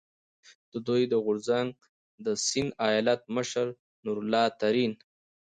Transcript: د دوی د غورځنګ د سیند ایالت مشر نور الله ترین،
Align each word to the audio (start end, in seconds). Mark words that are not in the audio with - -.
د 0.71 0.73
دوی 0.87 1.01
د 1.07 1.13
غورځنګ 1.25 1.69
د 2.25 2.27
سیند 2.47 2.71
ایالت 2.87 3.21
مشر 3.35 3.65
نور 4.05 4.17
الله 4.23 4.45
ترین، 4.61 4.91